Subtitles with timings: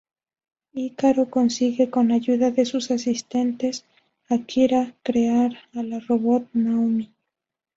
[0.73, 3.69] Ícaro consigue, con ayuda de su asistente
[4.29, 7.11] Akira, crear a la robot Naomi.